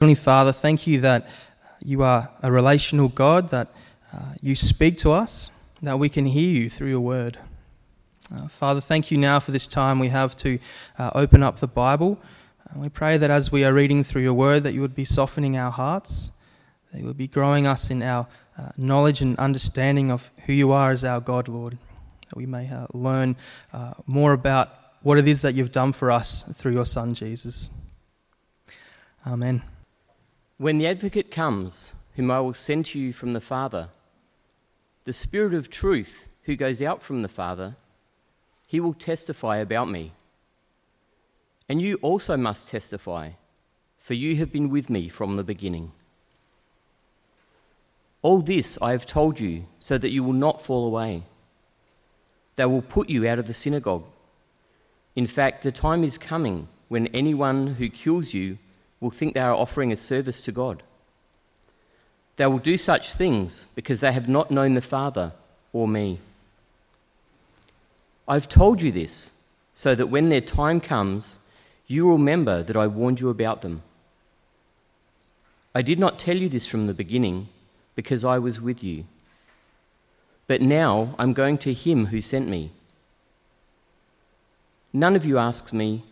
[0.00, 1.28] Heavenly Father, thank you that
[1.84, 3.68] you are a relational God, that
[4.14, 5.50] uh, you speak to us,
[5.82, 7.36] that we can hear you through your word.
[8.34, 10.58] Uh, Father, thank you now for this time we have to
[10.98, 12.18] uh, open up the Bible.
[12.70, 15.04] And we pray that as we are reading through your word, that you would be
[15.04, 16.32] softening our hearts,
[16.92, 18.26] that you would be growing us in our
[18.56, 21.76] uh, knowledge and understanding of who you are as our God, Lord,
[22.26, 23.36] that we may uh, learn
[23.70, 27.68] uh, more about what it is that you've done for us through your Son, Jesus.
[29.26, 29.62] Amen.
[30.60, 33.88] When the advocate comes, whom I will send to you from the Father,
[35.04, 37.76] the Spirit of truth who goes out from the Father,
[38.66, 40.12] he will testify about me.
[41.66, 43.30] And you also must testify,
[43.96, 45.92] for you have been with me from the beginning.
[48.20, 51.22] All this I have told you so that you will not fall away.
[52.56, 54.04] They will put you out of the synagogue.
[55.16, 58.58] In fact, the time is coming when anyone who kills you
[59.00, 60.82] will think they are offering a service to God.
[62.36, 65.32] They will do such things because they have not known the Father
[65.72, 66.20] or me.
[68.28, 69.32] I've told you this
[69.74, 71.38] so that when their time comes,
[71.86, 73.82] you will remember that I warned you about them.
[75.74, 77.48] I did not tell you this from the beginning
[77.94, 79.04] because I was with you.
[80.46, 82.72] But now I'm going to him who sent me.
[84.92, 86.04] None of you asks me,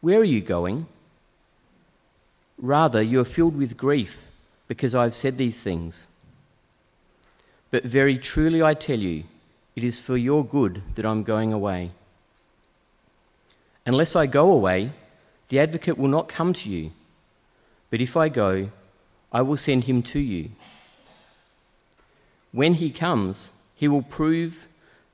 [0.00, 0.86] Where are you going?
[2.58, 4.22] Rather, you are filled with grief
[4.66, 6.08] because I have said these things.
[7.70, 9.24] But very truly I tell you,
[9.76, 11.92] it is for your good that I'm going away.
[13.86, 14.92] Unless I go away,
[15.48, 16.90] the advocate will not come to you.
[17.90, 18.70] But if I go,
[19.32, 20.50] I will send him to you.
[22.52, 24.66] When he comes, he will prove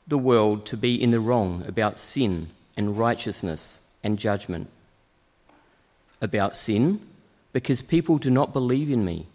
[0.07, 4.69] the world to be in the wrong about sin and righteousness and judgment.
[6.21, 7.01] About sin,
[7.55, 9.27] because people do not believe in me.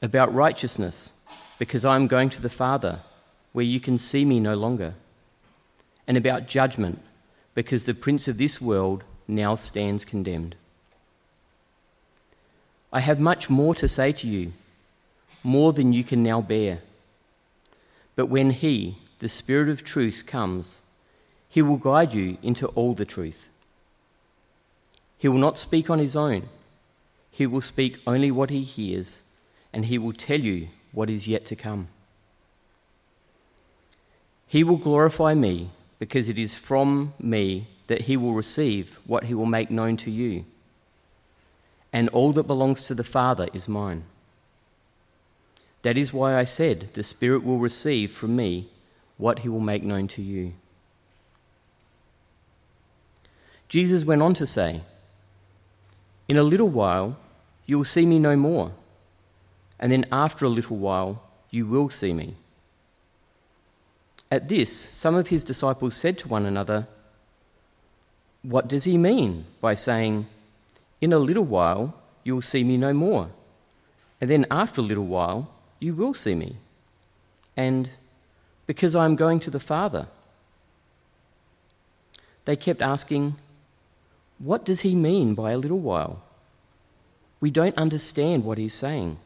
[0.00, 1.12] About righteousness,
[1.58, 3.00] because I am going to the Father,
[3.52, 4.94] where you can see me no longer.
[6.08, 7.00] And about judgment,
[7.54, 10.56] because the prince of this world now stands condemned.
[12.90, 14.54] I have much more to say to you,
[15.42, 16.80] more than you can now bear.
[18.14, 20.80] But when He, the Spirit of truth, comes,
[21.46, 23.50] He will guide you into all the truth.
[25.18, 26.48] He will not speak on His own
[27.36, 29.20] he will speak only what he hears,
[29.70, 31.88] and he will tell you what is yet to come.
[34.46, 39.34] He will glorify me, because it is from me that he will receive what he
[39.34, 40.46] will make known to you.
[41.92, 44.04] And all that belongs to the Father is mine.
[45.82, 48.70] That is why I said, The Spirit will receive from me
[49.18, 50.54] what he will make known to you.
[53.68, 54.80] Jesus went on to say,
[56.28, 57.18] In a little while,
[57.66, 58.72] you will see me no more.
[59.78, 62.34] And then after a little while, you will see me.
[64.30, 66.86] At this, some of his disciples said to one another,
[68.42, 70.26] What does he mean by saying,
[71.00, 71.94] In a little while,
[72.24, 73.28] you will see me no more?
[74.20, 76.56] And then after a little while, you will see me.
[77.56, 77.90] And
[78.66, 80.08] because I am going to the Father.
[82.44, 83.36] They kept asking,
[84.38, 86.22] What does he mean by a little while?
[87.46, 89.18] We don't understand what he's saying.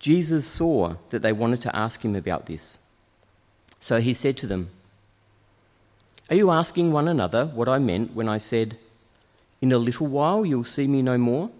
[0.00, 2.78] Jesus saw that they wanted to ask him about this.
[3.78, 4.70] So he said to them,
[6.28, 8.78] Are you asking one another what I meant when I said,
[9.60, 11.50] In a little while you'll see me no more,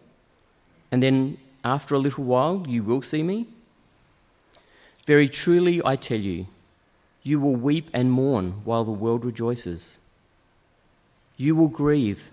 [0.91, 3.47] and then after a little while you will see me?
[5.07, 6.49] Very truly I tell you,
[7.23, 9.99] you will weep and mourn while the world rejoices.
[11.37, 12.33] You will grieve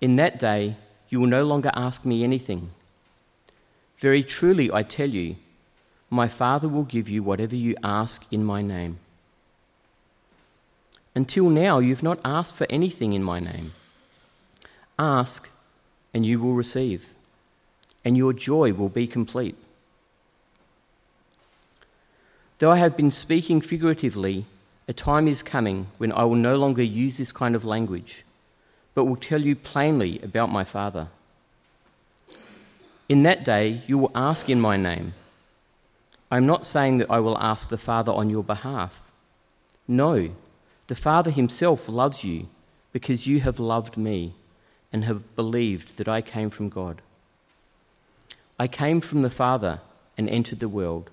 [0.00, 0.76] In that day,
[1.08, 2.70] you will no longer ask me anything.
[3.96, 5.36] Very truly, I tell you,
[6.08, 8.98] my Father will give you whatever you ask in my name.
[11.14, 13.72] Until now, you've not asked for anything in my name.
[14.98, 15.48] Ask,
[16.14, 17.10] and you will receive,
[18.04, 19.56] and your joy will be complete.
[22.58, 24.46] Though I have been speaking figuratively,
[24.88, 28.24] a time is coming when I will no longer use this kind of language
[29.00, 31.08] but will tell you plainly about my Father.
[33.08, 35.14] In that day, you will ask in my name.
[36.30, 39.10] I am not saying that I will ask the Father on your behalf.
[39.88, 40.32] No,
[40.88, 42.48] the Father himself loves you
[42.92, 44.34] because you have loved me
[44.92, 47.00] and have believed that I came from God.
[48.58, 49.80] I came from the Father
[50.18, 51.08] and entered the world.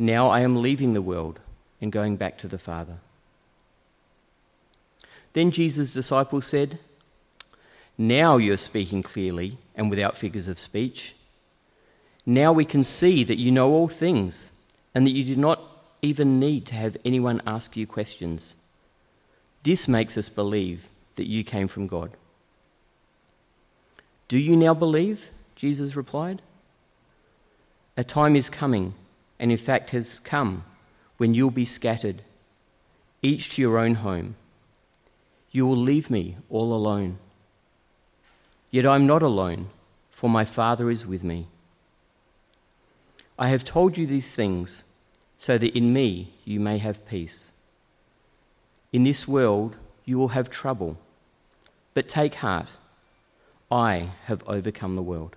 [0.00, 1.38] Now I am leaving the world
[1.80, 2.96] and going back to the Father.
[5.32, 6.80] Then Jesus' disciples said,
[7.98, 11.16] Now you're speaking clearly and without figures of speech.
[12.24, 14.52] Now we can see that you know all things
[14.94, 15.60] and that you do not
[16.00, 18.54] even need to have anyone ask you questions.
[19.64, 22.12] This makes us believe that you came from God.
[24.28, 25.30] Do you now believe?
[25.56, 26.40] Jesus replied.
[27.96, 28.94] A time is coming,
[29.40, 30.64] and in fact has come,
[31.16, 32.22] when you'll be scattered,
[33.22, 34.36] each to your own home.
[35.50, 37.18] You will leave me all alone.
[38.70, 39.70] Yet I'm not alone,
[40.10, 41.48] for my Father is with me.
[43.38, 44.84] I have told you these things
[45.38, 47.52] so that in me you may have peace.
[48.92, 50.98] In this world you will have trouble,
[51.94, 52.68] but take heart.
[53.70, 55.36] I have overcome the world.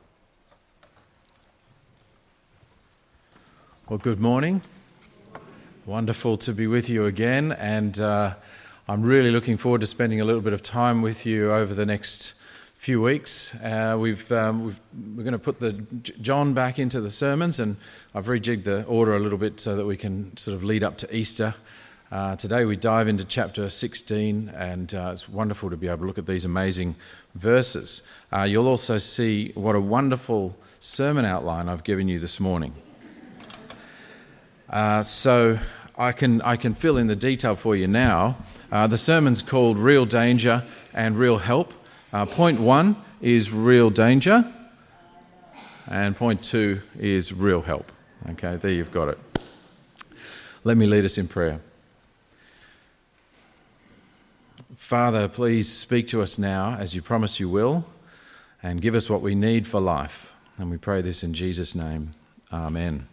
[3.89, 4.61] Well, good morning.
[5.85, 8.35] Wonderful to be with you again, and uh,
[8.87, 11.85] I'm really looking forward to spending a little bit of time with you over the
[11.85, 12.35] next
[12.81, 13.53] few weeks.
[13.63, 14.81] Uh, we've, um, we've,
[15.15, 15.73] we're going to put the
[16.19, 17.77] John back into the sermons, and
[18.15, 20.97] I've rejigged the order a little bit so that we can sort of lead up
[20.97, 21.53] to Easter.
[22.11, 26.05] Uh, today we dive into chapter 16, and uh, it's wonderful to be able to
[26.05, 26.95] look at these amazing
[27.35, 28.01] verses.
[28.35, 32.73] Uh, you'll also see what a wonderful sermon outline I've given you this morning.
[34.71, 35.59] Uh, so
[35.99, 38.37] I can, I can fill in the detail for you now.
[38.71, 40.63] Uh, the sermon's called Real Danger
[40.95, 41.75] and Real Help.
[42.13, 44.51] Uh, point one is real danger,
[45.87, 47.89] and point two is real help.
[48.31, 49.17] Okay, there you've got it.
[50.65, 51.61] Let me lead us in prayer.
[54.75, 57.85] Father, please speak to us now as you promise you will,
[58.61, 60.33] and give us what we need for life.
[60.57, 62.11] And we pray this in Jesus' name.
[62.51, 63.07] Amen.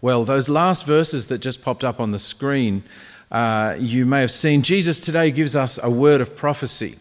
[0.00, 2.84] Well, those last verses that just popped up on the screen,
[3.32, 6.98] uh, you may have seen Jesus today gives us a word of prophecy.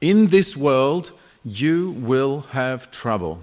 [0.00, 1.12] In this world,
[1.44, 3.42] you will have trouble.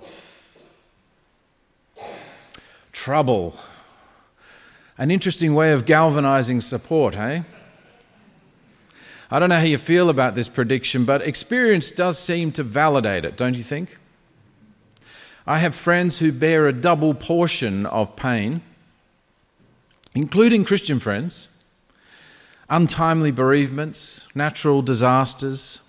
[2.92, 3.56] Trouble.
[4.98, 7.42] An interesting way of galvanizing support, eh?
[9.32, 13.26] I don't know how you feel about this prediction, but experience does seem to validate
[13.26, 13.98] it, don't you think?
[15.48, 18.62] I have friends who bear a double portion of pain,
[20.14, 21.48] including Christian friends,
[22.70, 25.80] untimely bereavements, natural disasters,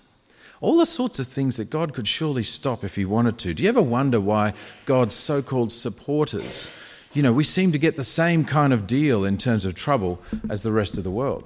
[0.65, 3.53] all the sorts of things that God could surely stop if He wanted to.
[3.53, 4.53] Do you ever wonder why
[4.87, 6.71] God's so called supporters,
[7.13, 10.19] you know, we seem to get the same kind of deal in terms of trouble
[10.49, 11.43] as the rest of the world?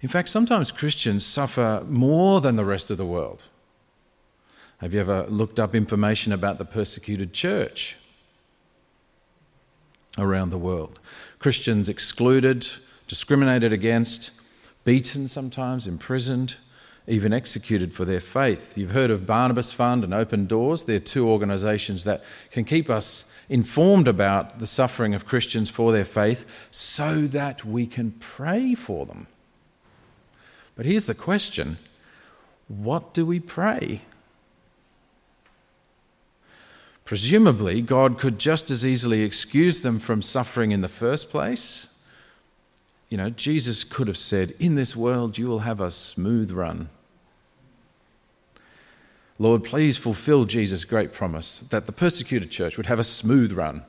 [0.00, 3.46] In fact, sometimes Christians suffer more than the rest of the world.
[4.78, 7.96] Have you ever looked up information about the persecuted church
[10.16, 11.00] around the world?
[11.40, 12.68] Christians excluded,
[13.08, 14.30] discriminated against,
[14.84, 16.54] beaten sometimes, imprisoned
[17.06, 18.76] even executed for their faith.
[18.76, 20.84] You've heard of Barnabas Fund and Open Doors.
[20.84, 26.04] They're two organisations that can keep us informed about the suffering of Christians for their
[26.04, 29.28] faith so that we can pray for them.
[30.74, 31.78] But here's the question
[32.68, 34.02] what do we pray?
[37.04, 41.86] Presumably, God could just as easily excuse them from suffering in the first place.
[43.08, 46.88] You know, Jesus could have said, In this world you will have a smooth run.
[49.38, 53.84] Lord, please fulfill Jesus' great promise that the persecuted church would have a smooth run.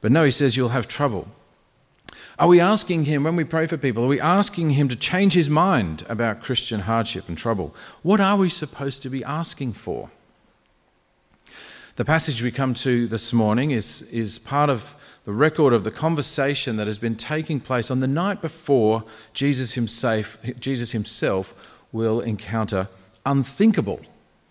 [0.00, 1.28] But no, he says you'll have trouble.
[2.38, 5.34] Are we asking him, when we pray for people, are we asking him to change
[5.34, 7.74] his mind about Christian hardship and trouble?
[8.02, 10.10] What are we supposed to be asking for?
[11.96, 14.94] The passage we come to this morning is, is part of
[15.26, 19.74] the record of the conversation that has been taking place on the night before Jesus
[19.74, 21.52] himself, Jesus himself
[21.92, 22.88] will encounter
[23.26, 24.00] unthinkable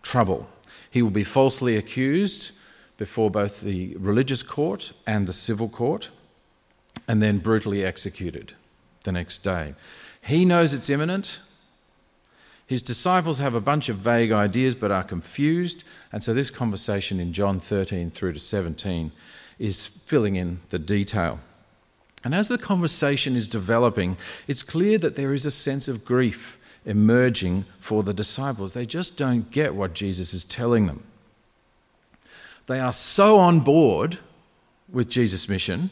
[0.01, 0.47] trouble.
[0.91, 2.51] He will be falsely accused
[2.97, 6.09] before both the religious court and the civil court,
[7.07, 8.53] and then brutally executed
[9.03, 9.73] the next day.
[10.21, 11.39] He knows it's imminent.
[12.67, 17.19] His disciples have a bunch of vague ideas but are confused, and so this conversation
[17.19, 19.11] in John 13 through to 17
[19.57, 21.39] is filling in the detail.
[22.23, 24.17] And as the conversation is developing,
[24.47, 26.58] it's clear that there is a sense of grief
[26.89, 28.73] emerging for the disciples.
[28.73, 31.03] They just don't get what Jesus is telling them.
[32.65, 34.17] They are so on board
[34.91, 35.91] with Jesus' mission.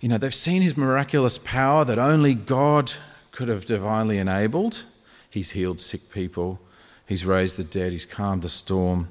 [0.00, 2.92] You know, they've seen his miraculous power that only God
[3.32, 4.84] could have divinely enabled.
[5.28, 6.60] He's healed sick people,
[7.06, 9.08] he's raised the dead, he's calmed the storm.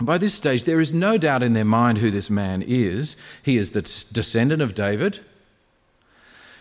[0.00, 3.16] By this stage, there is no doubt in their mind who this man is.
[3.42, 5.20] He is the descendant of David.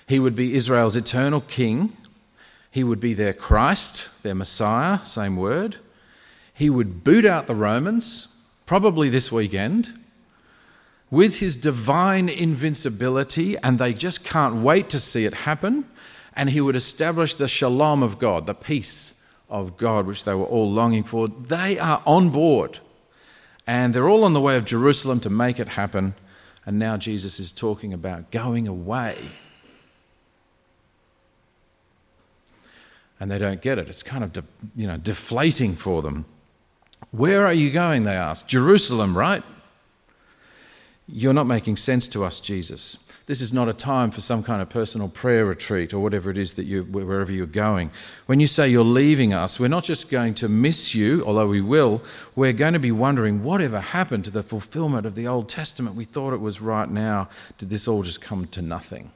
[0.08, 1.98] He would be Israel's eternal king.
[2.76, 5.78] He would be their Christ, their Messiah, same word.
[6.54, 8.28] He would boot out the Romans,
[8.66, 9.98] probably this weekend,
[11.10, 15.90] with his divine invincibility, and they just can't wait to see it happen.
[16.36, 19.14] And he would establish the shalom of God, the peace
[19.50, 21.30] of God, which they were all longing for.
[21.30, 22.80] They are on board.
[23.66, 26.14] And they're all on the way of Jerusalem to make it happen.
[26.66, 29.16] And now Jesus is talking about going away.
[33.20, 33.90] And they don't get it.
[33.90, 34.44] It's kind of, de-
[34.76, 36.26] you know, deflating for them.
[37.12, 38.04] Where are you going?
[38.04, 38.48] They ask.
[38.48, 39.44] Jerusalem, right?
[41.08, 42.98] You're not making sense to us, Jesus.
[43.28, 46.38] This is not a time for some kind of personal prayer retreat or whatever it
[46.38, 47.90] is that you, wherever you're going.
[48.28, 51.62] When you say you're leaving us, we're not just going to miss you, although we
[51.62, 52.04] will,
[52.36, 55.96] we're going to be wondering whatever happened to the fulfillment of the Old Testament.
[55.96, 57.30] We thought it was right now.
[57.58, 59.12] Did this all just come to nothing?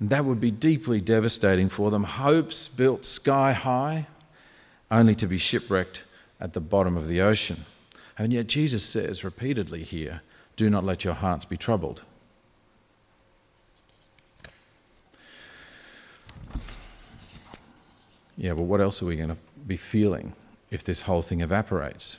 [0.00, 2.04] That would be deeply devastating for them.
[2.04, 4.06] Hopes built sky high,
[4.90, 6.04] only to be shipwrecked
[6.40, 7.64] at the bottom of the ocean.
[8.16, 10.22] And yet, Jesus says repeatedly here,
[10.56, 12.02] do not let your hearts be troubled.
[18.36, 19.36] Yeah, but what else are we going to
[19.66, 20.32] be feeling
[20.70, 22.18] if this whole thing evaporates?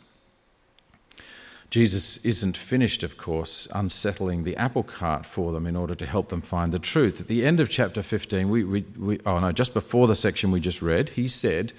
[1.69, 6.29] Jesus isn't finished, of course, unsettling the apple cart for them in order to help
[6.29, 7.21] them find the truth.
[7.21, 10.51] At the end of chapter 15, we, we, we, oh no, just before the section
[10.51, 11.71] we just read, he said,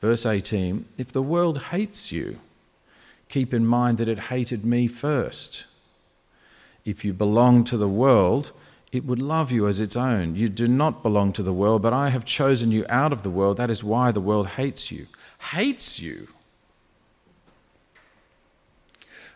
[0.00, 2.38] verse 18, If the world hates you,
[3.28, 5.66] keep in mind that it hated me first
[6.86, 8.52] if you belong to the world,
[8.92, 10.36] it would love you as its own.
[10.36, 13.30] You do not belong to the world, but I have chosen you out of the
[13.30, 13.56] world.
[13.56, 15.06] That is why the world hates you.
[15.38, 16.28] Hates you.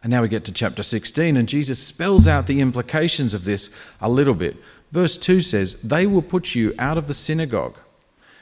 [0.02, 3.69] And now we get to chapter 16, and Jesus spells out the implications of this
[4.00, 4.57] a little bit.
[4.92, 7.76] Verse 2 says, They will put you out of the synagogue.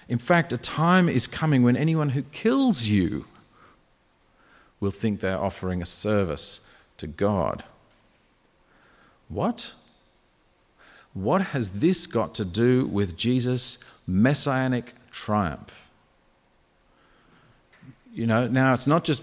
[0.08, 3.26] In fact, a time is coming when anyone who kills you
[4.80, 6.60] will think they're offering a service
[6.96, 7.64] to God.
[9.28, 9.72] What?
[11.12, 15.88] What has this got to do with Jesus' messianic triumph?
[18.12, 19.22] You know, now it's not just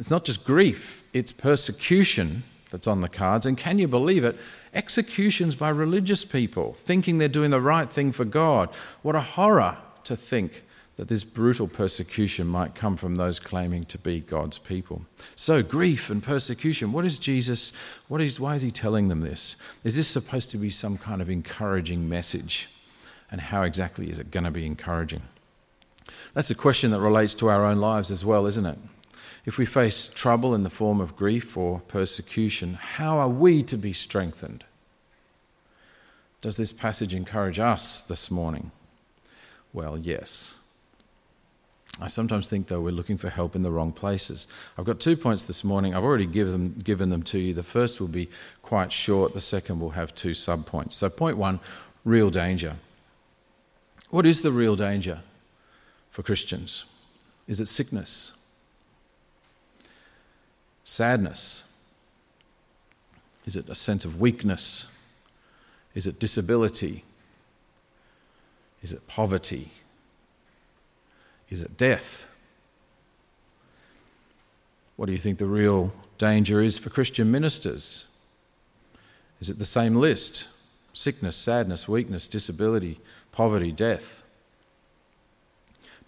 [0.00, 3.44] it's not just grief, it's persecution that's on the cards.
[3.44, 4.38] And can you believe it?
[4.72, 8.70] Executions by religious people, thinking they're doing the right thing for God.
[9.02, 10.64] What a horror to think
[10.96, 15.02] that this brutal persecution might come from those claiming to be God's people.
[15.36, 17.72] So, grief and persecution, what is Jesus,
[18.08, 19.56] what is, why is he telling them this?
[19.84, 22.70] Is this supposed to be some kind of encouraging message?
[23.30, 25.22] And how exactly is it going to be encouraging?
[26.32, 28.78] That's a question that relates to our own lives as well, isn't it?
[29.46, 33.76] If we face trouble in the form of grief or persecution, how are we to
[33.76, 34.64] be strengthened?
[36.42, 38.70] Does this passage encourage us this morning?
[39.72, 40.56] Well, yes.
[42.00, 44.46] I sometimes think, though, we're looking for help in the wrong places.
[44.78, 45.94] I've got two points this morning.
[45.94, 47.52] I've already given them, given them to you.
[47.52, 48.30] The first will be
[48.62, 50.92] quite short, the second will have two subpoints.
[50.92, 51.60] So, point one
[52.04, 52.76] real danger.
[54.08, 55.20] What is the real danger
[56.10, 56.84] for Christians?
[57.46, 58.32] Is it sickness?
[60.90, 61.62] Sadness?
[63.46, 64.86] Is it a sense of weakness?
[65.94, 67.04] Is it disability?
[68.82, 69.70] Is it poverty?
[71.48, 72.26] Is it death?
[74.96, 78.08] What do you think the real danger is for Christian ministers?
[79.40, 80.48] Is it the same list?
[80.92, 82.98] Sickness, sadness, weakness, disability,
[83.30, 84.24] poverty, death.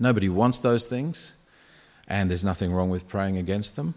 [0.00, 1.34] Nobody wants those things,
[2.08, 3.94] and there's nothing wrong with praying against them.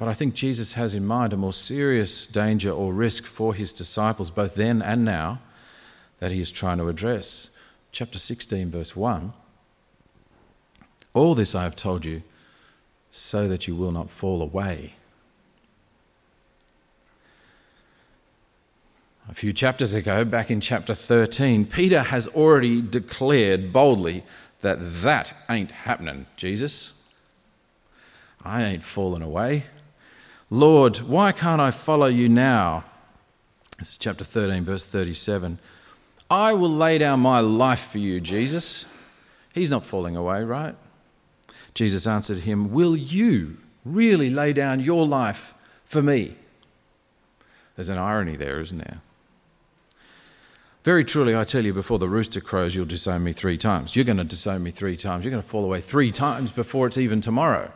[0.00, 3.72] But I think Jesus has in mind a more serious danger or risk for his
[3.72, 5.40] disciples, both then and now,
[6.18, 7.50] that he is trying to address.
[7.92, 9.34] Chapter 16, verse 1
[11.12, 12.22] all this I have told you
[13.10, 14.94] so that you will not fall away.
[19.28, 24.24] A few chapters ago, back in chapter 13, Peter has already declared boldly
[24.60, 26.92] that that ain't happening, Jesus.
[28.44, 29.64] I ain't fallen away.
[30.50, 32.84] Lord, why can't I follow you now?
[33.78, 35.60] This is chapter 13, verse 37.
[36.28, 38.84] I will lay down my life for you, Jesus.
[39.54, 40.74] He's not falling away, right?
[41.72, 45.54] Jesus answered him, Will you really lay down your life
[45.84, 46.34] for me?
[47.76, 49.00] There's an irony there, isn't there?
[50.82, 53.94] Very truly, I tell you, before the rooster crows, you'll disown me three times.
[53.94, 55.24] You're going to disown me three times.
[55.24, 57.70] You're going to fall away three times before it's even tomorrow.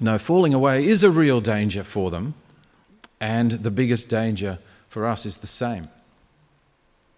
[0.00, 2.34] No, falling away is a real danger for them,
[3.20, 4.58] and the biggest danger
[4.88, 5.88] for us is the same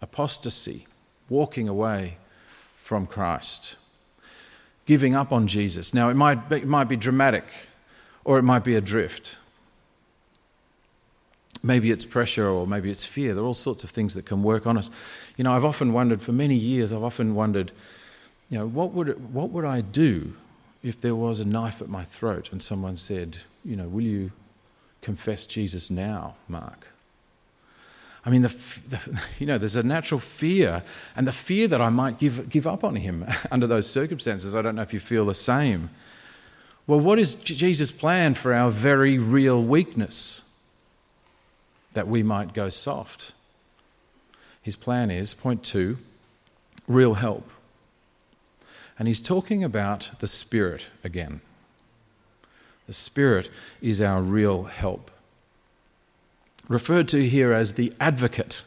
[0.03, 0.87] apostasy,
[1.29, 2.17] walking away
[2.77, 3.77] from Christ,
[4.85, 5.95] giving up on Jesus.
[5.95, 7.45] Now, it might be, it might be dramatic
[8.25, 9.37] or it might be adrift.
[11.63, 13.35] Maybe it's pressure or maybe it's fear.
[13.35, 14.91] There are all sorts of things that can work on us.
[15.37, 17.73] You know, I've often wondered, for many years, I've often wondered,
[18.51, 20.35] you know, what would, what would I do
[20.87, 24.33] if there was a knife at my throat and someone said, you know, will you
[25.03, 26.89] confess Jesus now, Mark?
[28.25, 28.55] I mean, the,
[28.89, 30.83] the, you know, there's a natural fear,
[31.15, 34.55] and the fear that I might give, give up on him under those circumstances.
[34.55, 35.91] I don't know if you feel the same.
[36.87, 40.43] Well, what is Jesus' plan for our very real weakness?
[41.97, 43.33] that we might go soft.
[44.61, 45.97] His plan is, point two,
[46.87, 47.49] real help.
[48.99, 51.41] And he's talking about the Spirit again.
[52.87, 53.51] The Spirit
[53.83, 55.11] is our real help.
[56.69, 58.63] Referred to here as the advocate,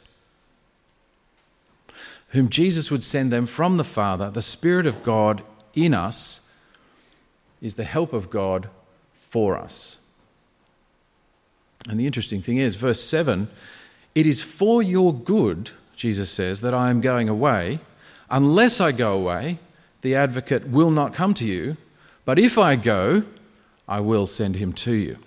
[2.29, 5.43] whom Jesus would send them from the Father, the Spirit of God
[5.74, 6.51] in us
[7.62, 8.69] is the help of God
[9.29, 9.98] for us.
[11.88, 13.50] And the interesting thing is, verse 7
[14.15, 17.79] it is for your good, Jesus says, that I am going away.
[18.29, 19.59] Unless I go away,
[20.01, 21.77] the advocate will not come to you.
[22.25, 23.24] But if I go,
[23.88, 25.18] I will send him to you.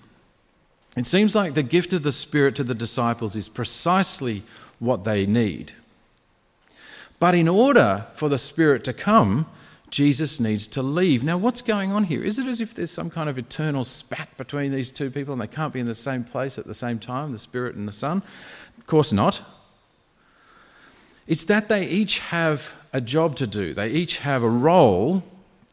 [0.96, 4.42] It seems like the gift of the Spirit to the disciples is precisely
[4.78, 5.72] what they need.
[7.18, 9.46] But in order for the Spirit to come,
[9.90, 11.22] Jesus needs to leave.
[11.22, 12.24] Now, what's going on here?
[12.24, 15.40] Is it as if there's some kind of eternal spat between these two people and
[15.40, 17.92] they can't be in the same place at the same time, the Spirit and the
[17.92, 18.22] Son?
[18.78, 19.40] Of course not.
[21.26, 25.22] It's that they each have a job to do, they each have a role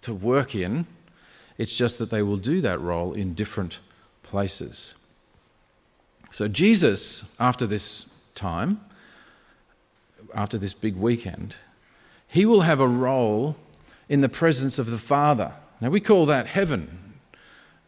[0.02, 0.88] to work in.
[1.58, 3.80] It's just that they will do that role in different
[4.24, 4.94] places.
[6.32, 8.80] So, Jesus, after this time,
[10.34, 11.56] after this big weekend,
[12.28, 13.58] he will have a role
[14.08, 15.54] in the presence of the Father.
[15.82, 17.16] Now, we call that heaven.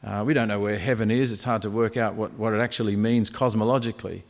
[0.04, 2.60] Uh, we don't know where heaven is, it's hard to work out what, what it
[2.60, 4.24] actually means cosmologically.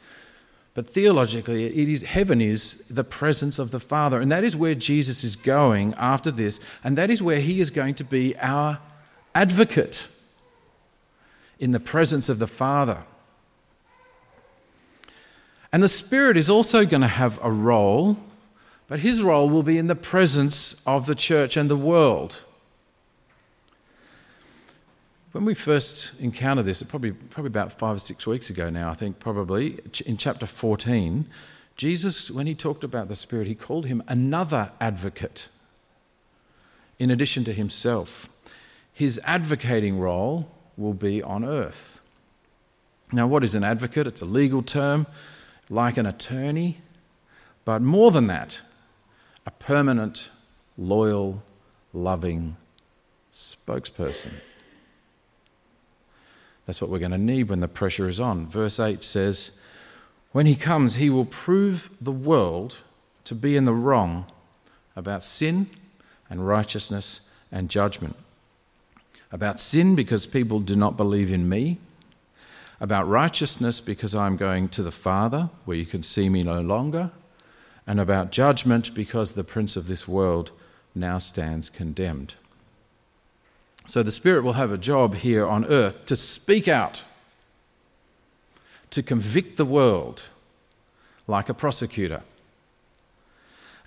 [0.73, 4.21] But theologically, it is, heaven is the presence of the Father.
[4.21, 6.59] And that is where Jesus is going after this.
[6.83, 8.79] And that is where he is going to be our
[9.35, 10.07] advocate
[11.59, 13.03] in the presence of the Father.
[15.73, 18.17] And the Spirit is also going to have a role
[18.91, 22.43] but his role will be in the presence of the church and the world.
[25.31, 28.95] When we first encountered this, probably, probably about five or six weeks ago now, I
[28.95, 31.25] think, probably, in chapter 14,
[31.77, 35.47] Jesus, when he talked about the Spirit, he called him another advocate
[36.99, 38.27] in addition to himself.
[38.91, 42.01] His advocating role will be on earth.
[43.13, 44.07] Now, what is an advocate?
[44.07, 45.07] It's a legal term,
[45.69, 46.79] like an attorney,
[47.63, 48.61] but more than that,
[49.45, 50.29] a permanent,
[50.77, 51.41] loyal,
[51.93, 52.57] loving
[53.31, 54.33] spokesperson.
[56.65, 58.47] That's what we're going to need when the pressure is on.
[58.47, 59.51] Verse 8 says,
[60.31, 62.77] When he comes, he will prove the world
[63.25, 64.25] to be in the wrong
[64.95, 65.67] about sin
[66.29, 67.21] and righteousness
[67.51, 68.15] and judgment.
[69.31, 71.77] About sin, because people do not believe in me.
[72.79, 77.11] About righteousness, because I'm going to the Father, where you can see me no longer
[77.87, 80.51] and about judgment because the prince of this world
[80.93, 82.35] now stands condemned.
[83.85, 87.03] So the Spirit will have a job here on earth to speak out,
[88.91, 90.29] to convict the world
[91.27, 92.21] like a prosecutor.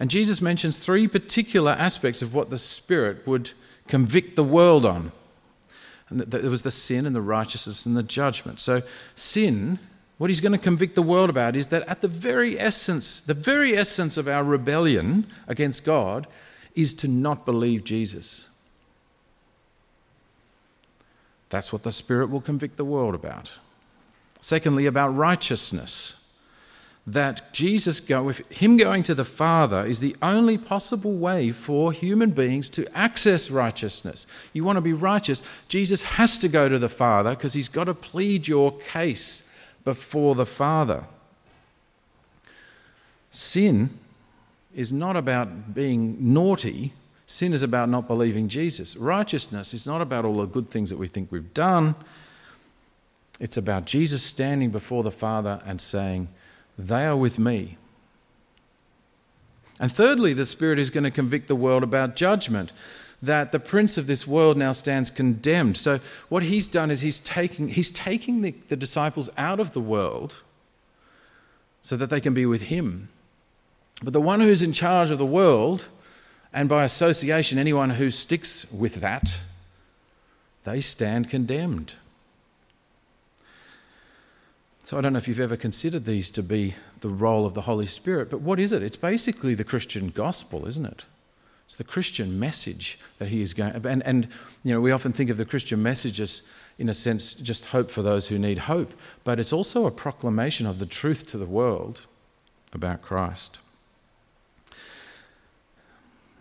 [0.00, 3.52] And Jesus mentions three particular aspects of what the Spirit would
[3.87, 5.12] convict the world on.
[6.09, 8.61] And there was the sin and the righteousness and the judgment.
[8.61, 8.83] So,
[9.14, 9.78] sin
[10.18, 13.35] what he's going to convict the world about is that at the very essence, the
[13.35, 16.26] very essence of our rebellion against God
[16.74, 18.48] is to not believe Jesus.
[21.54, 23.48] That's what the Spirit will convict the world about.
[24.40, 26.20] Secondly, about righteousness.
[27.06, 31.92] That Jesus go, with him going to the Father is the only possible way for
[31.92, 34.26] human beings to access righteousness.
[34.52, 37.84] You want to be righteous, Jesus has to go to the Father because he's got
[37.84, 39.48] to plead your case
[39.84, 41.04] before the Father.
[43.30, 43.96] sin
[44.74, 46.94] is not about being naughty.
[47.26, 48.96] Sin is about not believing Jesus.
[48.96, 51.94] Righteousness is not about all the good things that we think we've done.
[53.40, 56.28] It's about Jesus standing before the Father and saying,
[56.78, 57.78] They are with me.
[59.80, 62.72] And thirdly, the Spirit is going to convict the world about judgment,
[63.20, 65.78] that the prince of this world now stands condemned.
[65.78, 69.80] So, what he's done is he's taking, he's taking the, the disciples out of the
[69.80, 70.42] world
[71.80, 73.08] so that they can be with him.
[74.02, 75.88] But the one who's in charge of the world,
[76.54, 79.40] and by association, anyone who sticks with that,
[80.62, 81.94] they stand condemned.
[84.84, 87.62] So I don't know if you've ever considered these to be the role of the
[87.62, 88.82] Holy Spirit, but what is it?
[88.82, 91.04] It's basically the Christian gospel, isn't it?
[91.66, 94.28] It's the Christian message that he is going and and
[94.62, 96.42] you know we often think of the Christian message as
[96.78, 98.92] in a sense just hope for those who need hope,
[99.24, 102.04] but it's also a proclamation of the truth to the world
[102.72, 103.58] about Christ.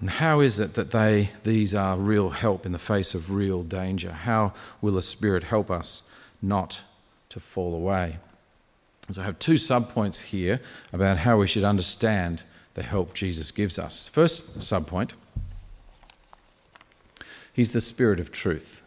[0.04, 3.64] And how is it that they these are real help in the face of real
[3.64, 4.12] danger?
[4.12, 6.02] How will the Spirit help us
[6.42, 6.82] not
[7.30, 8.18] to fall away?
[9.12, 10.60] So I have two subpoints here
[10.92, 14.10] about how we should understand the help Jesus gives us.
[14.10, 15.12] First subpoint
[17.54, 18.82] He's the Spirit of truth.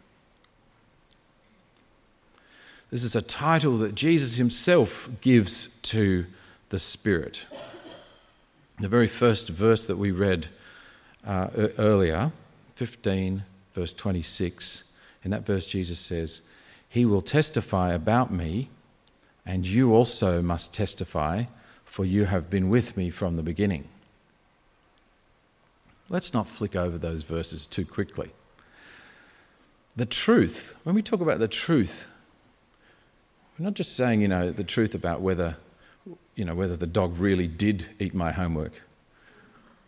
[2.91, 6.27] This is a title that Jesus himself gives to
[6.69, 7.47] the Spirit.
[8.79, 10.49] The very first verse that we read
[11.27, 12.31] uh, earlier,
[12.75, 13.43] 15,
[13.75, 14.83] verse 26,
[15.23, 16.41] in that verse, Jesus says,
[16.89, 18.69] He will testify about me
[19.47, 21.45] and you also must testify,
[21.85, 23.85] for you have been with me from the beginning.
[26.09, 28.31] Let's not flick over those verses too quickly.
[29.95, 32.07] The truth, when we talk about the truth,
[33.57, 35.55] we're not just saying, you know, the truth about whether,
[36.35, 38.73] you know, whether the dog really did eat my homework.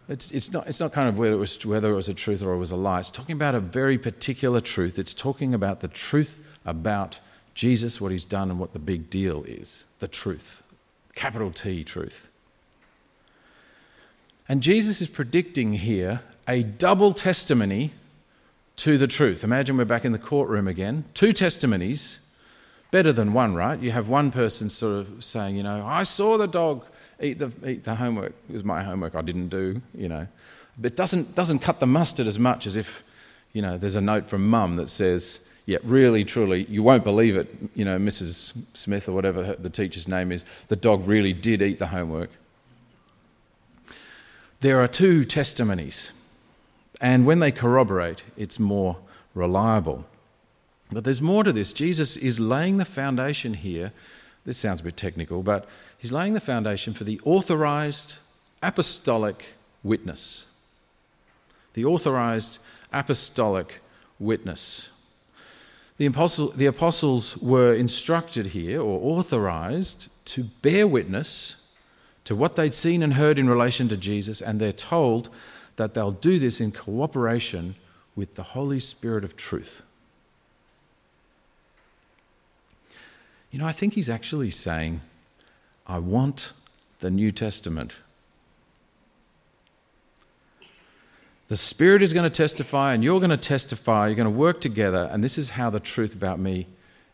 [0.10, 2.42] It's, it's, not, it's not kind of whether it, was, whether it was a truth
[2.42, 3.00] or it was a lie.
[3.00, 4.98] It's talking about a very particular truth.
[4.98, 7.20] It's talking about the truth about
[7.54, 10.64] Jesus, what he's done, and what the big deal is the truth.
[11.14, 12.30] Capital T, truth.
[14.48, 17.92] And Jesus is predicting here a double testimony
[18.78, 19.44] to the truth.
[19.44, 21.06] Imagine we're back in the courtroom again.
[21.14, 22.20] Two testimonies,
[22.90, 23.80] better than one, right?
[23.80, 26.84] You have one person sort of saying, you know, I saw the dog
[27.22, 28.34] eat the, eat the homework.
[28.50, 30.28] It was my homework I didn't do, you know.
[30.78, 33.04] But it doesn't, doesn't cut the mustard as much as if,
[33.54, 37.36] you know, there's a note from mum that says, yeah, really, truly, you won't believe
[37.36, 37.54] it.
[37.76, 38.58] You know, Mrs.
[38.74, 42.32] Smith or whatever the teacher's name is, the dog really did eat the homework.
[44.62, 46.12] There are two testimonies,
[47.00, 48.98] and when they corroborate, it's more
[49.34, 50.06] reliable.
[50.92, 51.72] But there's more to this.
[51.72, 53.94] Jesus is laying the foundation here.
[54.46, 58.18] This sounds a bit technical, but he's laying the foundation for the authorized
[58.62, 60.46] apostolic witness.
[61.74, 62.60] The authorized
[62.92, 63.82] apostolic
[64.20, 64.90] witness.
[65.98, 66.08] The,
[66.56, 71.58] the apostles were instructed here or authorized to bear witness
[72.24, 75.30] to what they'd seen and heard in relation to Jesus, and they're told
[75.76, 77.76] that they'll do this in cooperation
[78.16, 79.82] with the Holy Spirit of truth.
[83.52, 85.02] You know, I think he's actually saying,
[85.88, 86.54] I want
[87.00, 87.98] the New Testament
[91.50, 94.06] The Spirit is going to testify, and you're going to testify.
[94.06, 96.68] You're going to work together, and this is how the truth about me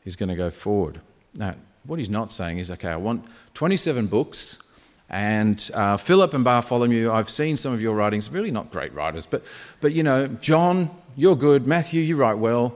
[0.03, 0.99] is going to go forward.
[1.33, 4.61] Now, what he's not saying is, okay, I want 27 books,
[5.09, 9.25] and uh, Philip and Bartholomew, I've seen some of your writings, really not great writers,
[9.25, 9.45] but,
[9.79, 11.65] but you know, John, you're good.
[11.65, 12.75] Matthew, you write well.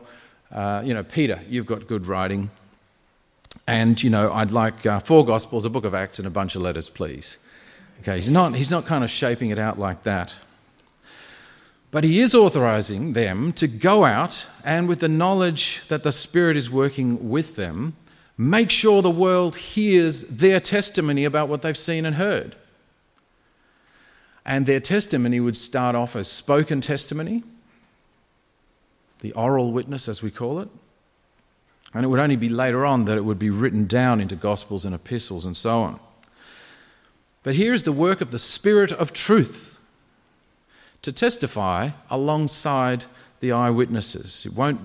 [0.50, 2.50] Uh, you know, Peter, you've got good writing.
[3.70, 6.56] And, you know, I'd like uh, four Gospels, a book of Acts, and a bunch
[6.56, 7.38] of letters, please.
[8.02, 10.34] Okay, he's not, he's not kind of shaping it out like that.
[11.92, 16.58] But he is authorizing them to go out and, with the knowledge that the Spirit
[16.58, 17.96] is working with them,
[18.40, 22.56] make sure the world hears their testimony about what they've seen and heard.
[24.48, 27.44] And their testimony would start off as spoken testimony,
[29.20, 30.70] the oral witness, as we call it.
[31.94, 34.86] And it would only be later on that it would be written down into Gospels
[34.86, 36.00] and epistles and so on.
[37.44, 39.78] But here is the work of the Spirit of truth
[41.02, 43.06] to testify alongside
[43.40, 44.46] the eyewitnesses.
[44.46, 44.82] It won't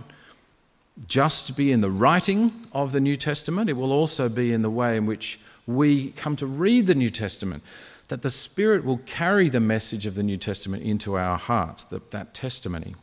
[1.09, 4.71] just be in the writing of the New Testament, it will also be in the
[4.71, 7.62] way in which we come to read the New Testament.
[8.09, 12.11] That the Spirit will carry the message of the New Testament into our hearts, that,
[12.11, 12.95] that testimony.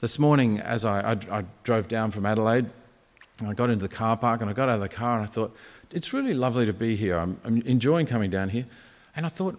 [0.00, 2.66] This morning, as I, I, I drove down from Adelaide,
[3.48, 5.28] I got into the car park and I got out of the car and I
[5.28, 5.54] thought,
[5.90, 7.16] it's really lovely to be here.
[7.16, 8.66] I'm, I'm enjoying coming down here.
[9.14, 9.58] And I thought,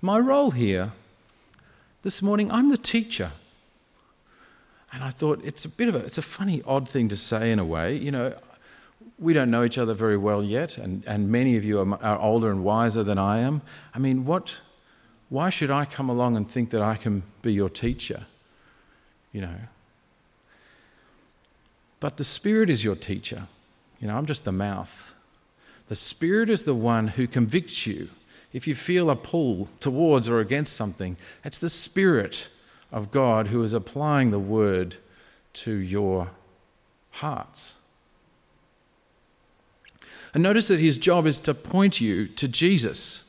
[0.00, 0.92] my role here
[2.02, 3.32] this morning, I'm the teacher.
[4.92, 7.50] And I thought it's a bit of a it's a funny, odd thing to say
[7.50, 7.96] in a way.
[7.96, 8.34] You know,
[9.18, 12.18] we don't know each other very well yet, and, and many of you are, are
[12.18, 13.62] older and wiser than I am.
[13.94, 14.60] I mean, what?
[15.28, 18.26] Why should I come along and think that I can be your teacher?
[19.32, 19.56] You know.
[22.06, 23.48] But the Spirit is your teacher.
[24.00, 25.12] You know, I'm just the mouth.
[25.88, 28.10] The Spirit is the one who convicts you.
[28.52, 32.48] If you feel a pull towards or against something, it's the Spirit
[32.92, 34.98] of God who is applying the word
[35.54, 36.30] to your
[37.10, 37.74] hearts.
[40.32, 43.25] And notice that his job is to point you to Jesus.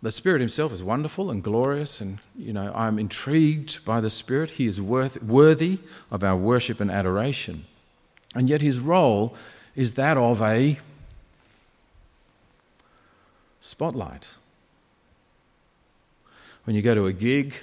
[0.00, 4.50] The Spirit Himself is wonderful and glorious, and you know I'm intrigued by the Spirit.
[4.50, 5.80] He is worth, worthy
[6.10, 7.66] of our worship and adoration,
[8.32, 9.34] and yet His role
[9.74, 10.78] is that of a
[13.60, 14.28] spotlight.
[16.62, 17.54] When you go to a gig,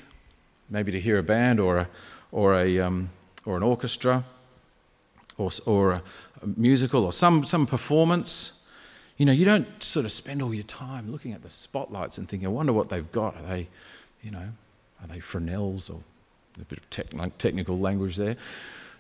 [0.70, 1.88] maybe to hear a band or a,
[2.34, 3.12] or a um,
[3.46, 4.26] or an orchestra,
[5.38, 6.04] or or a,
[6.58, 8.65] musical or some some performance
[9.18, 12.28] you know, you don't sort of spend all your time looking at the spotlights and
[12.28, 13.36] thinking, I wonder what they've got.
[13.38, 13.68] Are they,
[14.22, 14.50] you know,
[15.02, 16.02] are they Fresnels or
[16.60, 18.36] a bit of tech- technical language there?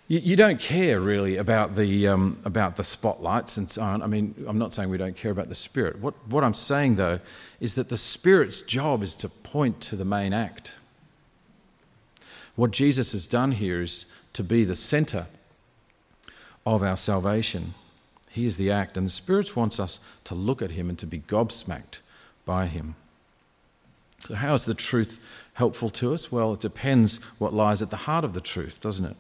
[0.07, 4.03] You, you, don't care really about the, um, about the spotlights and so on.
[4.03, 5.99] I mean, I'm not saying we don't care about the Spirit.
[5.99, 7.19] What, what I'm saying, though,
[7.59, 10.75] is that the Spirit's job is to point to the main act.
[12.55, 15.25] What Jesus has done here is to be the center
[16.65, 17.73] of our salvation.
[18.35, 21.07] He is the act, and the Spirit wants us to look at Him and to
[21.07, 21.99] be gobsmacked
[22.43, 22.95] by Him.
[24.27, 25.21] So, how is the truth
[25.53, 26.33] helpful to us?
[26.33, 29.15] Well, it depends what lies at the heart of the truth, doesn't it?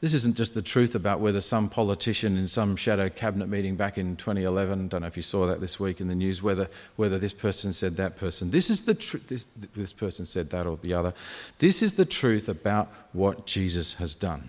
[0.00, 3.98] This isn't just the truth about whether some politician in some shadow cabinet meeting back
[3.98, 7.18] in 2011, don't know if you saw that this week in the news, whether, whether
[7.18, 8.50] this person said that person.
[8.50, 9.44] This is the truth, this,
[9.76, 11.12] this person said that or the other.
[11.58, 14.48] This is the truth about what Jesus has done,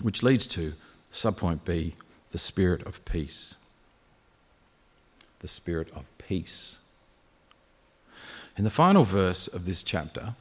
[0.00, 0.72] which leads to
[1.12, 1.94] subpoint B
[2.34, 3.54] the spirit of peace.
[5.38, 6.78] The spirit of peace.
[8.58, 10.34] In the final verse of this chapter,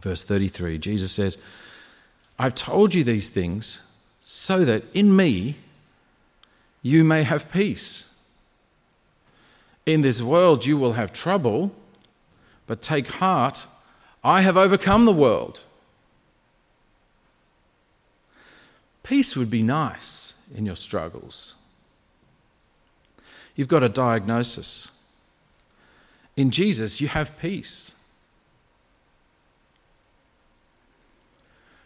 [0.00, 1.36] verse 33, Jesus says,
[2.38, 3.82] I've told you these things
[4.22, 5.56] so that in me
[6.80, 8.08] you may have peace.
[9.84, 11.70] In this world you will have trouble,
[12.66, 13.66] but take heart,
[14.24, 15.64] I have overcome the world.
[19.02, 21.54] Peace would be nice in your struggles.
[23.54, 24.90] You've got a diagnosis.
[26.36, 27.94] In Jesus, you have peace.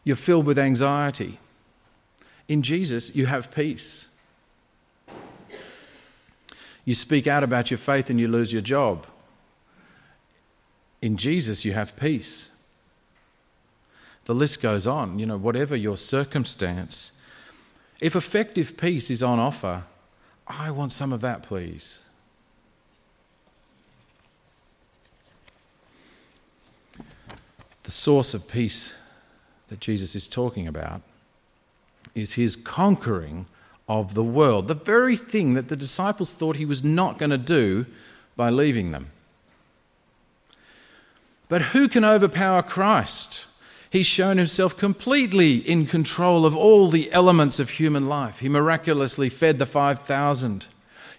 [0.04, 1.38] You're filled with anxiety.
[2.48, 4.08] In Jesus, you have peace.
[6.84, 9.06] You speak out about your faith and you lose your job.
[11.00, 12.48] In Jesus, you have peace.
[14.24, 15.18] The list goes on.
[15.18, 17.12] You know, whatever your circumstance,
[18.02, 19.84] if effective peace is on offer,
[20.48, 22.00] I want some of that, please.
[27.84, 28.92] The source of peace
[29.68, 31.02] that Jesus is talking about
[32.12, 33.46] is his conquering
[33.88, 37.38] of the world, the very thing that the disciples thought he was not going to
[37.38, 37.86] do
[38.34, 39.12] by leaving them.
[41.48, 43.46] But who can overpower Christ?
[43.92, 48.38] He's shown himself completely in control of all the elements of human life.
[48.38, 50.64] He miraculously fed the 5,000.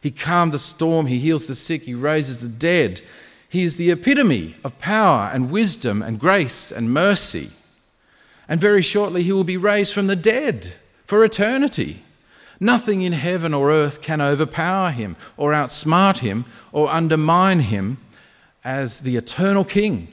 [0.01, 1.05] He calmed the storm.
[1.05, 1.83] He heals the sick.
[1.83, 3.03] He raises the dead.
[3.47, 7.51] He is the epitome of power and wisdom and grace and mercy.
[8.49, 10.73] And very shortly, he will be raised from the dead
[11.05, 12.01] for eternity.
[12.59, 17.99] Nothing in heaven or earth can overpower him or outsmart him or undermine him
[18.63, 20.07] as the eternal king.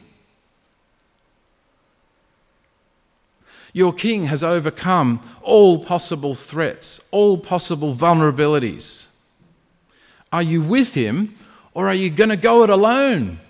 [3.73, 9.07] Your king has overcome all possible threats, all possible vulnerabilities.
[10.33, 11.37] Are you with him
[11.75, 13.41] or are you going to go it alone?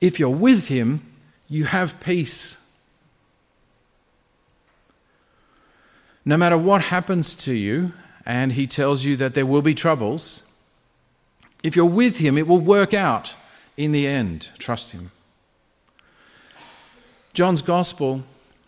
[0.00, 1.02] If you're with him,
[1.48, 2.56] you have peace.
[6.24, 7.92] No matter what happens to you,
[8.26, 10.42] and he tells you that there will be troubles,
[11.62, 13.34] if you're with him, it will work out
[13.76, 14.50] in the end.
[14.58, 15.10] Trust him.
[17.38, 18.24] John's gospel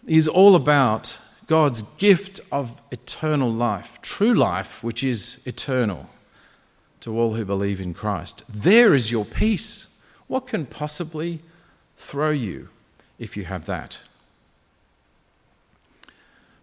[0.06, 6.08] is all about God's gift of eternal life, true life, which is eternal
[7.00, 8.44] to all who believe in Christ.
[8.48, 9.88] There is your peace.
[10.28, 11.40] What can possibly
[11.96, 12.68] throw you
[13.18, 13.98] if you have that?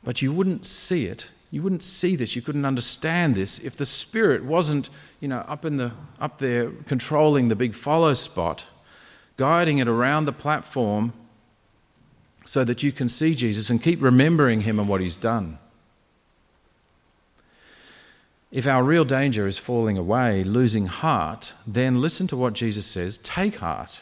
[0.02, 3.86] But you wouldn't see it You wouldn't see this, you couldn't understand this if the
[3.86, 4.90] Spirit wasn't,
[5.20, 5.92] you know, up in the
[6.22, 8.66] up there controlling the big follow spot,
[9.36, 11.12] guiding it around the platform
[12.48, 15.60] so that you can see Jesus and keep remembering him and what he's done.
[18.54, 23.18] If our real danger is falling away, losing heart, then listen to what Jesus says
[23.18, 24.02] take heart.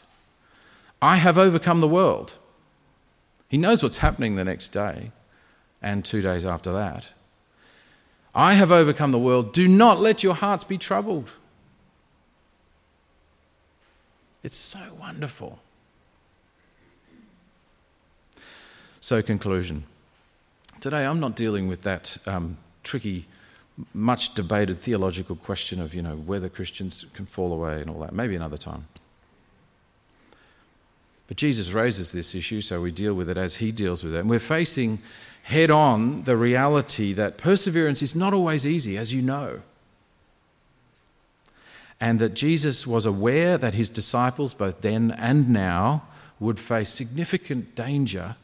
[1.02, 2.38] I have overcome the world.
[3.50, 5.12] He knows what's happening the next day
[5.82, 7.10] and two days after that.
[8.36, 9.54] I have overcome the world.
[9.54, 11.32] Do not let your hearts be troubled.
[14.44, 15.60] It's so wonderful.
[19.06, 19.84] So, conclusion.
[20.80, 23.28] Today, I'm not dealing with that um, tricky,
[23.94, 28.14] much debated theological question of, you know, whether Christians can fall away and all that.
[28.14, 28.88] Maybe another time.
[31.28, 34.22] But Jesus raises this issue, so we deal with it as he deals with it.
[34.22, 34.98] And we're facing
[35.44, 39.62] head on the reality that perseverance is not always easy, as you know.
[42.02, 46.08] And that Jesus was aware that his disciples, both then and now,
[46.40, 48.36] would face significant danger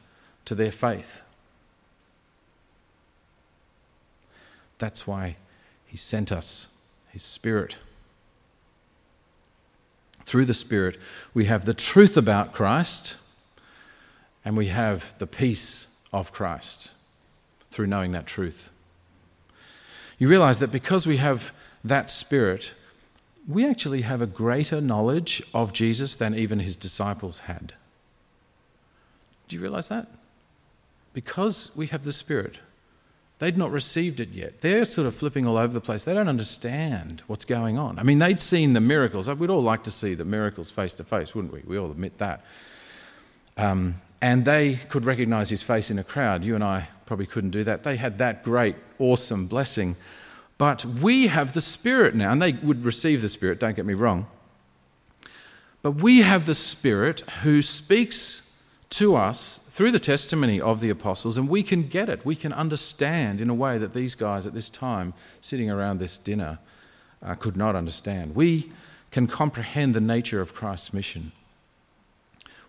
[0.46, 1.24] to their faith.
[4.78, 5.38] That's why
[5.86, 6.70] he sent us
[7.12, 7.78] his Spirit
[10.32, 10.98] through the Spirit,
[11.34, 13.16] we have the truth about Christ
[14.46, 16.92] and we have the peace of Christ
[17.70, 18.70] through knowing that truth.
[20.18, 21.52] You realize that because we have
[21.84, 22.74] that Spirit,
[23.46, 27.74] we actually have a greater knowledge of Jesus than even his disciples had.
[29.50, 30.08] Do you realize that?
[31.14, 32.60] Because we have the Spirit,
[33.42, 34.62] They'd not received it yet.
[34.62, 36.04] They're sort of flipping all over the place.
[36.04, 37.98] They don't understand what's going on.
[37.98, 39.28] I mean, they'd seen the miracles.
[39.28, 41.62] We'd all like to see the miracles face to face, wouldn't we?
[41.66, 42.46] We all admit that.
[43.58, 46.44] Um, and they could recognize his face in a crowd.
[46.44, 47.82] You and I probably couldn't do that.
[47.82, 49.96] They had that great, awesome blessing.
[50.60, 53.96] But we have the Spirit now, and they would receive the Spirit, don't get me
[53.96, 54.28] wrong.
[55.82, 58.51] But we have the Spirit who speaks
[58.92, 62.26] to us through the testimony of the apostles, and we can get it.
[62.26, 66.18] We can understand in a way that these guys at this time, sitting around this
[66.18, 66.60] dinner,
[67.24, 68.36] uh, could not understand.
[68.36, 68.72] We
[69.10, 71.32] can comprehend the nature of Christ's mission.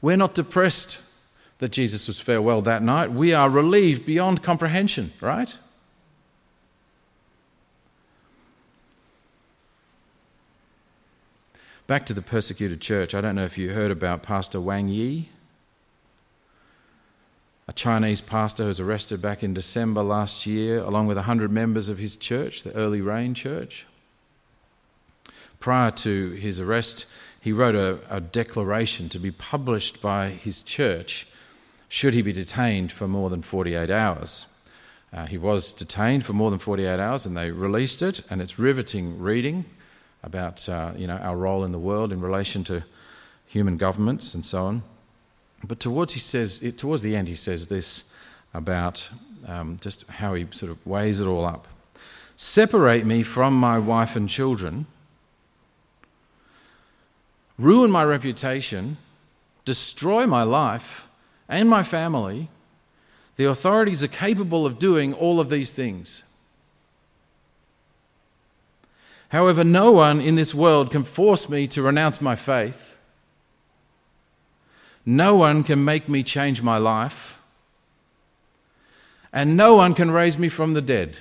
[0.01, 1.01] We're not depressed
[1.59, 3.11] that Jesus was farewell that night.
[3.11, 5.57] We are relieved beyond comprehension, right?
[11.89, 13.13] Back to the persecuted church.
[13.13, 15.29] I don't know if you heard about Pastor Wang Yi
[17.73, 21.89] a Chinese pastor who was arrested back in December last year, along with 100 members
[21.89, 23.87] of his church, the Early Rain Church.
[25.59, 27.07] Prior to his arrest,
[27.41, 31.27] he wrote a, a declaration to be published by his church
[31.89, 34.47] should he be detained for more than 48 hours.
[35.11, 38.59] Uh, he was detained for more than 48 hours and they released it, and it's
[38.59, 39.65] riveting reading
[40.23, 42.83] about uh, you know, our role in the world in relation to
[43.47, 44.83] human governments and so on.
[45.65, 48.05] But towards, he says, it, towards the end, he says this
[48.53, 49.09] about
[49.47, 51.69] um, just how he sort of weighs it all up.
[52.37, 54.87] Separate me from my wife and children,
[57.59, 58.97] ruin my reputation,
[59.65, 61.07] destroy my life
[61.49, 62.49] and my family.
[63.37, 66.25] The authorities are capable of doing all of these things.
[69.29, 72.92] However, no one in this world can force me to renounce my faith.
[75.05, 77.39] No one can make me change my life,
[79.33, 81.17] and no one can raise me from the dead.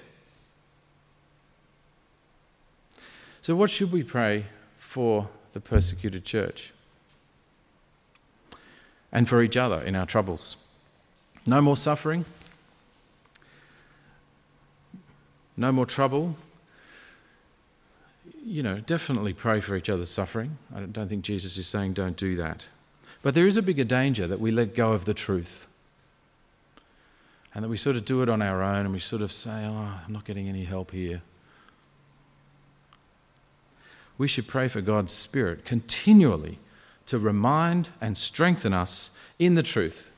[3.41, 4.45] So, what should we pray
[4.77, 6.73] for the persecuted church?
[9.11, 10.57] And for each other in our troubles?
[11.45, 12.23] No more suffering?
[15.57, 16.35] No more trouble?
[18.45, 20.57] You know, definitely pray for each other's suffering.
[20.73, 22.67] I don't think Jesus is saying don't do that.
[23.21, 25.67] But there is a bigger danger that we let go of the truth.
[27.53, 29.65] And that we sort of do it on our own and we sort of say,
[29.65, 31.21] oh, I'm not getting any help here.
[34.17, 36.59] We should pray for God's Spirit continually
[37.07, 40.11] to remind and strengthen us in the truth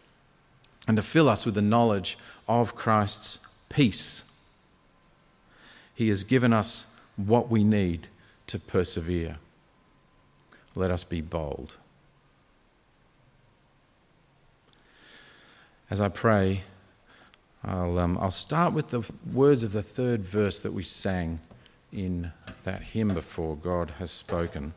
[0.87, 3.39] and to fill us with the knowledge of Christ's
[3.69, 4.23] peace.
[5.95, 6.85] He has given us
[7.15, 8.07] what we need
[8.47, 9.37] to persevere.
[10.75, 11.77] Let us be bold.
[15.93, 16.63] As I pray,
[17.63, 21.39] I'll, um, I'll start with the words of the third verse that we sang
[21.91, 22.31] in
[22.63, 24.73] that hymn before God has spoken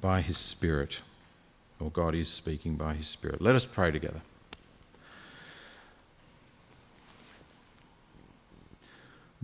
[0.00, 1.02] by his Spirit,
[1.78, 3.42] or God is speaking by his Spirit.
[3.42, 4.22] Let us pray together.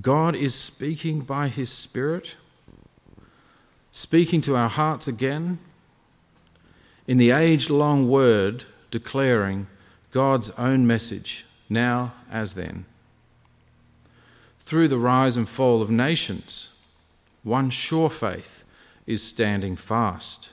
[0.01, 2.37] God is speaking by His Spirit,
[3.93, 5.59] speaking to our hearts again,
[7.07, 9.68] in the age long word declaring
[10.15, 12.85] God's own message, now as then.
[14.61, 16.69] Through the rise and fall of nations,
[17.43, 18.62] one sure faith
[19.09, 20.53] is standing fast.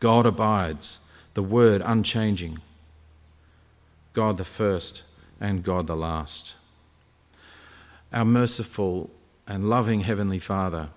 [0.00, 0.98] God abides,
[1.34, 2.58] the word unchanging.
[4.12, 5.04] God the first
[5.40, 6.56] and God the last.
[8.12, 9.08] Our merciful
[9.46, 10.88] and loving Heavenly Father,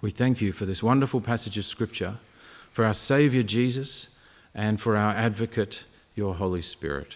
[0.00, 2.16] we thank you for this wonderful passage of Scripture,
[2.72, 4.16] for our Saviour Jesus,
[4.52, 5.84] and for our advocate,
[6.20, 7.14] your Holy Spirit.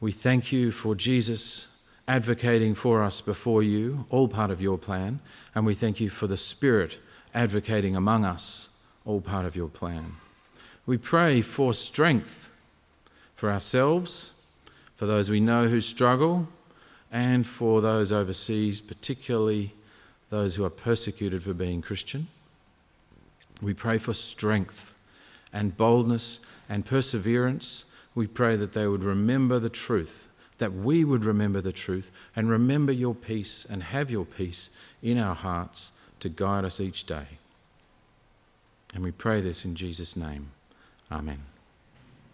[0.00, 5.20] We thank you for Jesus advocating for us before you, all part of your plan,
[5.54, 6.96] and we thank you for the Spirit
[7.34, 8.70] advocating among us,
[9.04, 10.16] all part of your plan.
[10.86, 12.50] We pray for strength
[13.36, 14.32] for ourselves,
[14.96, 16.48] for those we know who struggle,
[17.12, 19.74] and for those overseas, particularly
[20.30, 22.26] those who are persecuted for being Christian.
[23.60, 24.94] We pray for strength
[25.52, 26.40] and boldness
[26.70, 27.84] and perseverance.
[28.14, 30.28] We pray that they would remember the truth
[30.60, 34.70] that we would remember the truth and remember your peace and have your peace
[35.02, 35.90] in our hearts
[36.20, 37.26] to guide us each day.
[38.94, 40.50] And we pray this in Jesus' name.
[41.10, 41.40] Amen.